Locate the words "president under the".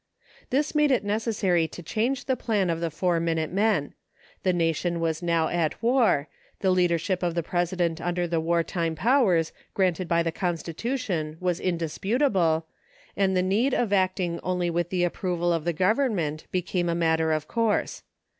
7.43-8.39